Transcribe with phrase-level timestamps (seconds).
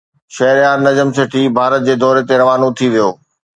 [0.35, 3.09] شهريار نجم سيٺي ڀارت جي دوري تي روانو ٿي ويو